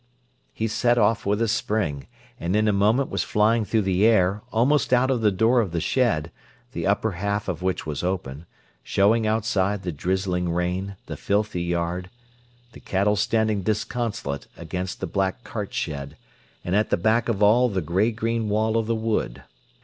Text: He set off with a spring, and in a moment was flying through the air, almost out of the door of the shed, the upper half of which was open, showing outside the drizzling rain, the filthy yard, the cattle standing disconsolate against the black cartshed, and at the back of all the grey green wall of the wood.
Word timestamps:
He 0.51 0.67
set 0.67 0.97
off 0.97 1.27
with 1.27 1.39
a 1.43 1.47
spring, 1.47 2.07
and 2.39 2.55
in 2.55 2.67
a 2.67 2.73
moment 2.73 3.11
was 3.11 3.21
flying 3.21 3.63
through 3.63 3.83
the 3.83 4.03
air, 4.03 4.41
almost 4.51 4.91
out 4.93 5.11
of 5.11 5.21
the 5.21 5.29
door 5.31 5.59
of 5.61 5.69
the 5.73 5.79
shed, 5.79 6.31
the 6.71 6.87
upper 6.87 7.11
half 7.11 7.47
of 7.47 7.61
which 7.61 7.85
was 7.85 8.01
open, 8.03 8.47
showing 8.81 9.27
outside 9.27 9.83
the 9.83 9.91
drizzling 9.91 10.51
rain, 10.51 10.95
the 11.05 11.17
filthy 11.17 11.61
yard, 11.61 12.09
the 12.71 12.79
cattle 12.79 13.15
standing 13.15 13.61
disconsolate 13.61 14.47
against 14.57 15.01
the 15.01 15.05
black 15.05 15.43
cartshed, 15.43 16.15
and 16.65 16.75
at 16.75 16.89
the 16.89 16.97
back 16.97 17.29
of 17.29 17.43
all 17.43 17.69
the 17.69 17.79
grey 17.79 18.11
green 18.11 18.49
wall 18.49 18.77
of 18.77 18.87
the 18.87 18.95
wood. 18.95 19.43